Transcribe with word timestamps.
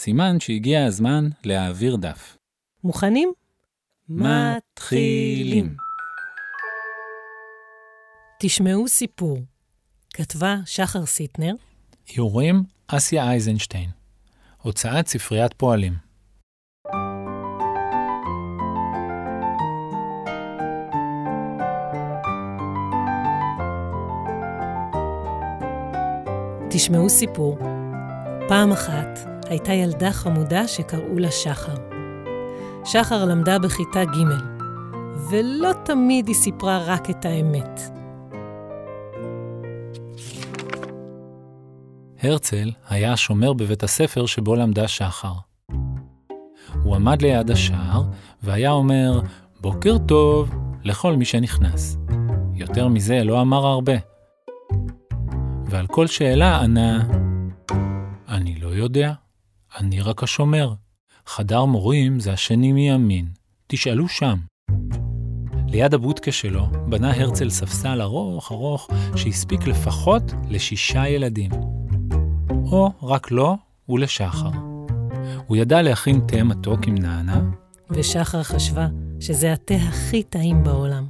סימן 0.00 0.40
שהגיע 0.40 0.84
הזמן 0.84 1.28
להעביר 1.44 1.96
דף. 1.96 2.36
מוכנים? 2.84 3.32
מתחילים. 4.08 5.76
תשמעו 8.40 8.88
סיפור. 8.88 9.38
כתבה 10.14 10.56
שחר 10.66 11.06
סיטנר, 11.06 11.54
איורים 12.16 12.62
אסיה 12.86 13.30
אייזנשטיין. 13.30 13.90
הוצאת 14.62 15.06
ספריית 15.06 15.54
פועלים. 15.54 15.92
תשמעו 26.70 27.08
סיפור. 27.08 27.58
פעם 28.48 28.72
אחת 28.72 29.37
הייתה 29.48 29.72
ילדה 29.72 30.12
חמודה 30.12 30.68
שקראו 30.68 31.18
לה 31.18 31.30
שחר. 31.30 31.74
שחר 32.84 33.24
למדה 33.24 33.58
בכיתה 33.58 34.04
ג', 34.04 34.18
ולא 35.30 35.72
תמיד 35.84 36.28
היא 36.28 36.34
סיפרה 36.34 36.78
רק 36.86 37.10
את 37.10 37.24
האמת. 37.24 37.80
הרצל 42.22 42.70
היה 42.88 43.12
השומר 43.12 43.52
בבית 43.52 43.82
הספר 43.82 44.26
שבו 44.26 44.56
למדה 44.56 44.88
שחר. 44.88 45.32
הוא 46.82 46.96
עמד 46.96 47.22
ליד 47.22 47.50
השער 47.50 48.02
והיה 48.42 48.70
אומר 48.70 49.20
בוקר 49.60 49.98
טוב 49.98 50.50
לכל 50.84 51.16
מי 51.16 51.24
שנכנס. 51.24 51.96
יותר 52.54 52.88
מזה 52.88 53.24
לא 53.24 53.40
אמר 53.40 53.66
הרבה. 53.66 53.92
ועל 55.66 55.86
כל 55.86 56.06
שאלה 56.06 56.60
ענה, 56.60 57.04
אני 58.28 58.60
לא 58.60 58.68
יודע, 58.68 59.12
אני 59.80 60.00
רק 60.00 60.22
השומר. 60.22 60.74
חדר 61.26 61.64
מורים 61.64 62.20
זה 62.20 62.32
השני 62.32 62.72
מימין, 62.72 63.28
תשאלו 63.66 64.08
שם. 64.08 64.38
ליד 65.68 65.94
הבודקה 65.94 66.32
שלו 66.32 66.66
בנה 66.88 67.14
הרצל 67.14 67.50
ספסל 67.50 68.02
ארוך 68.02 68.52
ארוך 68.52 68.90
שהספיק 69.16 69.66
לפחות 69.66 70.22
לשישה 70.48 71.08
ילדים. 71.08 71.50
או 72.50 72.92
רק 73.02 73.30
לו 73.30 73.56
ולשחר. 73.88 74.50
הוא 75.46 75.56
ידע 75.56 75.82
להכין 75.82 76.20
תה 76.26 76.42
מתוק 76.42 76.86
עם 76.86 76.94
נענה, 76.94 77.40
ושחר 77.90 78.42
חשבה 78.42 78.86
שזה 79.20 79.52
התה 79.52 79.74
הכי 79.74 80.22
טעים 80.22 80.64
בעולם. 80.64 81.06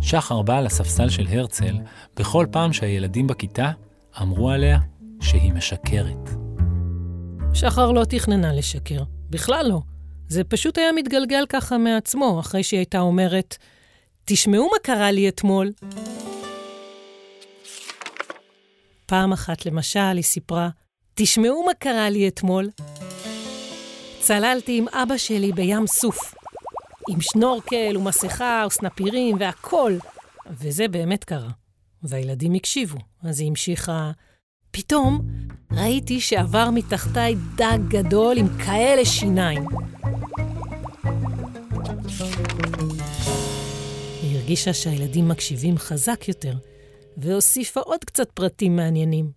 שחר 0.00 0.42
באה 0.42 0.60
לספסל 0.60 1.08
של 1.08 1.26
הרצל 1.26 1.76
בכל 2.16 2.46
פעם 2.50 2.72
שהילדים 2.72 3.26
בכיתה 3.26 3.72
אמרו 4.22 4.50
עליה 4.50 4.78
שהיא 5.20 5.52
משקרת. 5.52 6.30
שחר 7.54 7.92
לא 7.92 8.04
תכננה 8.04 8.52
לשקר, 8.52 9.02
בכלל 9.30 9.66
לא. 9.68 9.80
זה 10.28 10.44
פשוט 10.44 10.78
היה 10.78 10.92
מתגלגל 10.92 11.44
ככה 11.48 11.78
מעצמו, 11.78 12.40
אחרי 12.40 12.62
שהיא 12.62 12.78
הייתה 12.78 13.00
אומרת, 13.00 13.56
תשמעו 14.24 14.64
מה 14.72 14.78
קרה 14.82 15.10
לי 15.10 15.28
אתמול. 15.28 15.72
פעם 19.06 19.32
אחת, 19.32 19.66
למשל, 19.66 20.00
היא 20.00 20.22
סיפרה, 20.22 20.68
תשמעו 21.14 21.64
מה 21.66 21.74
קרה 21.74 22.10
לי 22.10 22.28
אתמול. 22.28 22.70
צללתי 24.20 24.78
עם 24.78 24.88
אבא 24.88 25.16
שלי 25.16 25.52
בים 25.52 25.86
סוף, 25.86 26.34
עם 27.10 27.20
שנורקל 27.20 27.96
ומסכה 27.96 28.64
וסנפירים 28.66 29.36
והכול, 29.40 29.98
וזה 30.50 30.88
באמת 30.88 31.24
קרה. 31.24 31.65
והילדים 32.08 32.54
הקשיבו, 32.54 32.98
אז 33.22 33.40
היא 33.40 33.48
המשיכה, 33.48 34.10
פתאום 34.70 35.20
ראיתי 35.72 36.20
שעבר 36.20 36.70
מתחתיי 36.70 37.36
דג 37.56 37.78
גדול 37.88 38.38
עם 38.38 38.48
כאלה 38.58 39.04
שיניים. 39.04 39.64
היא 44.22 44.38
הרגישה 44.38 44.72
שהילדים 44.72 45.28
מקשיבים 45.28 45.78
חזק 45.78 46.28
יותר, 46.28 46.54
והוסיפה 47.16 47.80
עוד 47.80 48.04
קצת 48.04 48.30
פרטים 48.30 48.76
מעניינים. 48.76 49.30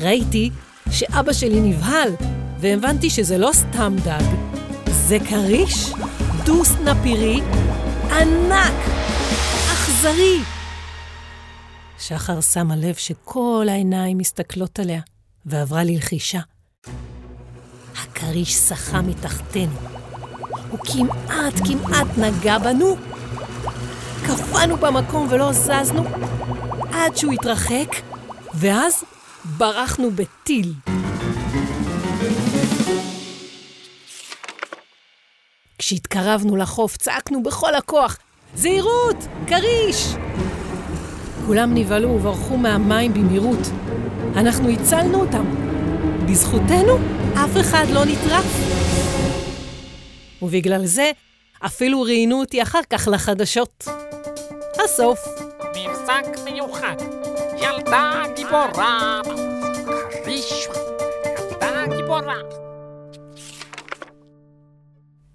ראיתי 0.00 0.50
שאבא 0.90 1.32
שלי 1.32 1.60
נבהל, 1.60 2.08
והבנתי 2.60 3.10
שזה 3.10 3.38
לא 3.38 3.50
סתם 3.52 3.96
דג, 4.04 4.24
זה 4.90 5.18
כריש 5.28 5.90
דו-סנפירי 6.44 7.40
ענק, 8.10 8.74
אכזרי. 9.72 10.53
שחר 11.98 12.40
שמה 12.40 12.76
לב 12.76 12.94
שכל 12.94 13.66
העיניים 13.70 14.18
מסתכלות 14.18 14.78
עליה, 14.78 15.00
ועברה 15.46 15.84
ללחישה. 15.84 16.40
הכריש 17.96 18.52
שחה 18.54 19.02
מתחתנו. 19.02 19.78
הוא 20.70 20.78
כמעט 20.84 21.54
כמעט 21.66 22.06
נגע 22.18 22.58
בנו. 22.58 22.96
קפאנו 24.26 24.76
במקום 24.76 25.28
ולא 25.30 25.52
זזנו 25.52 26.04
עד 26.92 27.16
שהוא 27.16 27.32
התרחק, 27.32 27.88
ואז 28.54 29.04
ברחנו 29.44 30.10
בטיל. 30.10 30.74
כשהתקרבנו 35.78 36.56
לחוף 36.56 36.96
צעקנו 36.96 37.42
בכל 37.42 37.74
הכוח, 37.74 38.18
זהירות! 38.54 39.16
כריש! 39.46 40.14
כולם 41.46 41.74
נבהלו 41.74 42.08
וברחו 42.08 42.56
מהמים 42.56 43.14
במהירות. 43.14 43.70
אנחנו 44.36 44.68
הצלנו 44.70 45.20
אותם. 45.20 45.44
בזכותנו 46.28 46.98
אף 47.34 47.60
אחד 47.60 47.84
לא 47.92 48.04
נטרף. 48.04 48.44
ובגלל 50.42 50.86
זה 50.86 51.10
אפילו 51.66 52.02
ראיינו 52.02 52.40
אותי 52.40 52.62
אחר 52.62 52.80
כך 52.90 53.08
לחדשות. 53.12 53.88
הסוף. 54.84 55.18
מבזק 55.70 56.44
מיוחד, 56.44 56.96
ילדה 57.56 58.22
גיבורה, 58.36 59.20
חריש, 60.24 60.68
ילדה 61.62 61.96
גיבורה. 61.96 62.36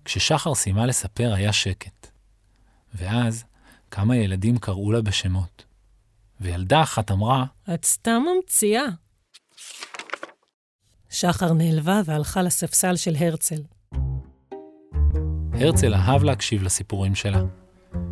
כששחר 0.06 0.56
סיימה 0.56 0.86
לספר 0.86 1.34
היה 1.34 1.54
שקט. 1.54 2.08
ואז 2.94 3.44
כמה 3.92 4.18
ילדים 4.18 4.58
קראו 4.58 4.92
לה 4.92 5.02
בשמות. 5.02 5.69
וילדה 6.42 6.82
אחת 6.82 7.12
אמרה, 7.12 7.46
את 7.74 7.86
סתם 7.86 8.22
ממציאה. 8.36 8.86
שחר 11.10 11.54
נעלבה 11.54 12.02
והלכה 12.06 12.42
לספסל 12.42 12.96
של 12.96 13.16
הרצל. 13.20 13.62
הרצל 15.54 15.94
אהב 15.94 16.24
להקשיב 16.24 16.64
לסיפורים 16.64 17.16
שלה. 17.16 17.42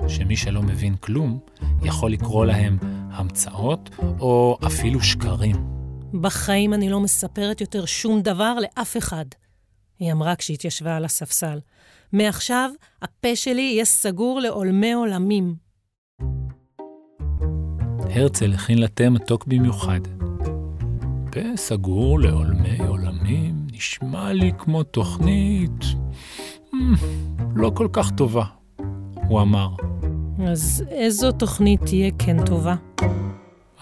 שמי 0.08 0.38
שלא 0.38 0.62
מבין 0.62 0.96
כלום 0.96 1.40
יכול 1.84 2.12
לקרוא 2.12 2.46
להם 2.46 2.78
המצאות 3.12 3.90
או 4.20 4.58
אפילו 4.68 5.02
שקרים. 5.02 5.56
בחיים 6.22 6.74
אני 6.74 6.90
לא 6.90 7.00
מספרת 7.00 7.62
יותר 7.62 7.86
שום 7.86 8.22
דבר 8.22 8.56
לאף 8.60 8.98
אחד, 8.98 9.26
היא 10.00 10.12
אמרה 10.12 10.36
כשהתיישבה 10.36 10.96
על 10.96 11.06
הספסל. 11.06 11.60
מעכשיו 12.14 12.72
הפה 13.02 13.36
שלי 13.36 13.62
יהיה 13.62 13.86
סגור 13.86 14.40
לעולמי 14.40 14.94
עולמים. 14.94 15.67
הרצל 18.10 18.54
הכין 18.54 18.78
לה 18.78 18.88
תה 18.88 19.10
מתוק 19.10 19.46
במיוחד. 19.48 20.00
פה 21.32 21.40
סגור 21.56 22.20
לעולמי 22.20 22.78
עולמים 22.88 23.68
נשמע 23.72 24.34
לי 24.34 24.52
כמו 24.58 24.84
תוכנית 24.84 25.84
"מ, 26.74 26.94
לא 27.56 27.72
כל 27.76 27.88
כך 27.94 28.12
טובה, 28.12 28.46
הוא 29.28 29.42
אמר. 29.42 29.70
אז 30.48 30.84
איזו 30.90 31.32
תוכנית 31.32 31.82
תהיה 31.86 32.12
כן 32.20 32.46
טובה? 32.46 32.76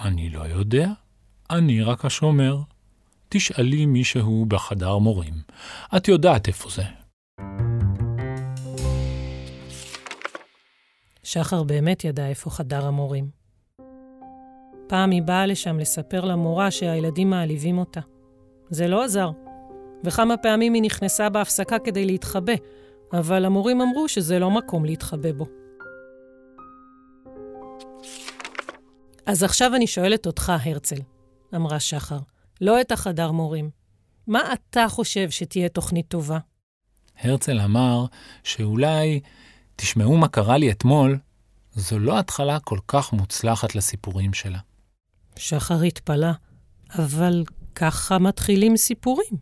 אני 0.04 0.30
לא 0.30 0.42
יודע, 0.42 0.90
אני 1.50 1.82
רק 1.82 2.06
השומר. 2.06 2.60
תשאלי 3.30 3.86
מישהו 3.86 4.46
בחדר 4.46 4.98
מורים. 4.98 5.34
את 5.98 6.08
יודעת 6.08 6.48
איפה 6.48 6.70
זה. 6.70 6.84
שחר 11.24 11.64
באמת 11.64 12.04
ידע 12.04 12.28
איפה 12.28 12.50
חדר 12.50 12.86
המורים. 12.86 13.45
פעם 14.88 15.12
היא 15.12 15.22
באה 15.22 15.46
לשם 15.46 15.80
לספר 15.80 16.26
למורה 16.26 16.72
שהילדים 16.72 17.30
מעליבים 17.30 17.78
אותה. 17.78 18.00
זה 18.70 18.88
לא 18.88 19.04
עזר. 19.04 19.32
וכמה 20.04 20.38
פעמים 20.38 20.74
היא 20.74 20.82
נכנסה 20.82 21.30
בהפסקה 21.30 21.80
כדי 21.80 22.06
להתחבא, 22.06 22.54
אבל 23.14 23.46
המורים 23.46 23.82
אמרו 23.82 24.08
שזה 24.08 24.40
לא 24.40 24.52
מקום 24.52 24.86
להתחבא 24.86 25.32
בו. 25.32 25.46
אז 29.26 29.44
עכשיו 29.44 29.76
אני 29.76 29.88
שואלת 29.88 30.26
אותך, 30.26 30.54
הרצל, 30.64 31.00
אמרה 31.56 31.80
שחר, 31.80 32.20
לא 32.62 32.82
את 32.82 32.92
החדר 32.92 33.32
מורים. 33.32 33.70
מה 34.28 34.54
אתה 34.54 34.86
חושב 34.90 35.30
שתהיה 35.30 35.70
תוכנית 35.70 36.08
טובה? 36.08 36.40
הרצל 37.22 37.60
אמר 37.60 38.06
שאולי 38.44 39.20
תשמעו 39.76 40.18
מה 40.18 40.28
קרה 40.28 40.58
לי 40.58 40.72
אתמול, 40.72 41.18
זו 41.72 42.00
לא 42.00 42.20
התחלה 42.20 42.60
כל 42.60 42.80
כך 42.88 43.14
מוצלחת 43.14 43.76
לסיפורים 43.76 44.34
שלה. 44.34 44.60
שחר 45.38 45.82
התפלא, 45.82 46.32
אבל 47.00 47.44
ככה 47.76 48.20
מתחילים 48.20 48.78
סיפורים. 48.78 49.38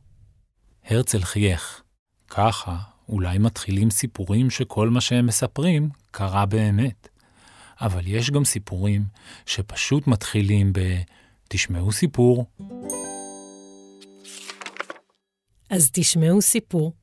הרצל 0.86 1.22
חייך. 1.22 1.82
ככה 2.30 2.78
אולי 3.10 3.38
מתחילים 3.38 3.90
סיפורים 3.90 4.50
שכל 4.50 4.90
מה 4.90 5.02
שהם 5.02 5.26
מספרים 5.26 5.90
קרה 6.12 6.46
באמת. 6.46 7.08
אבל 7.82 8.08
יש 8.08 8.32
גם 8.32 8.46
סיפורים 8.46 9.04
שפשוט 9.46 10.08
מתחילים 10.08 10.74
ב... 10.74 10.80
תשמעו 11.50 11.92
סיפור. 11.92 12.46
אז 15.70 15.90
תשמעו 15.94 16.42
סיפור. 16.42 16.94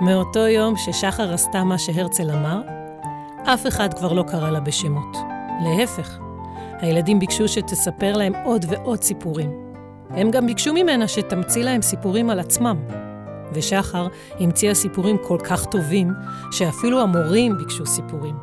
מאותו 0.00 0.46
יום 0.48 0.74
ששחר 0.76 1.32
עשתה 1.32 1.64
מה 1.64 1.78
שהרצל 1.78 2.30
אמר, 2.30 2.60
אף 3.54 3.66
אחד 3.66 3.94
כבר 3.94 4.12
לא 4.12 4.24
קרא 4.28 4.50
לה 4.50 4.60
בשמות. 4.60 5.33
להפך, 5.62 6.18
הילדים 6.80 7.18
ביקשו 7.18 7.48
שתספר 7.48 8.16
להם 8.16 8.32
עוד 8.44 8.66
ועוד 8.68 9.02
סיפורים. 9.02 9.50
הם 10.10 10.30
גם 10.30 10.46
ביקשו 10.46 10.74
ממנה 10.74 11.08
שתמציא 11.08 11.64
להם 11.64 11.82
סיפורים 11.82 12.30
על 12.30 12.40
עצמם. 12.40 12.76
ושחר 13.52 14.08
המציאה 14.38 14.74
סיפורים 14.74 15.16
כל 15.22 15.38
כך 15.44 15.64
טובים, 15.64 16.10
שאפילו 16.52 17.00
המורים 17.00 17.58
ביקשו 17.58 17.86
סיפורים. 17.86 18.36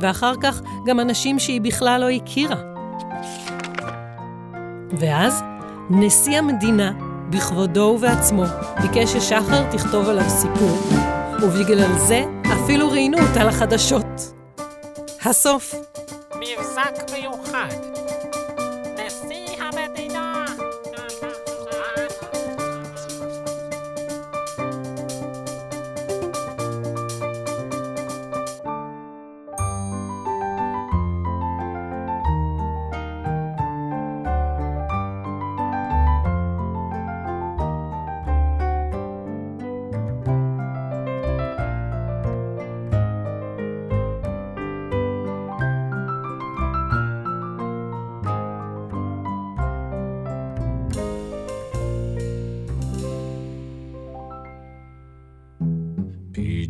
ואחר 0.00 0.32
כך 0.42 0.60
גם 0.86 1.00
אנשים 1.00 1.38
שהיא 1.38 1.60
בכלל 1.60 2.00
לא 2.00 2.10
הכירה. 2.10 2.56
ואז 4.98 5.42
נשיא 5.90 6.38
המדינה, 6.38 6.92
בכבודו 7.30 7.80
ובעצמו, 7.80 8.44
ביקש 8.82 9.12
ששחר 9.12 9.70
תכתוב 9.70 10.08
עליו 10.08 10.28
סיפור, 10.28 10.78
ובגלל 11.42 11.98
זה 11.98 12.24
אפילו 12.52 12.90
ראיינו 12.90 13.18
אותה 13.18 13.44
לחדשות. 13.44 14.32
הסוף. 15.24 15.74
Be 16.40 16.52
exactly 16.52 17.26
what 17.26 17.46
you 17.46 17.52
had. 17.52 18.07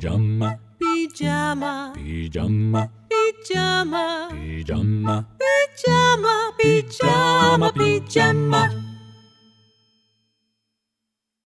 פיג'מה, 0.00 0.50
פיג'מה, 0.78 1.90
פיג'מה, 1.94 2.84
פיג'מה, 3.08 4.28
פיג'מה, 4.30 5.20
פיג'מה, 5.38 6.34
פיג'מה, 6.58 7.68
פיג'מה, 7.74 8.68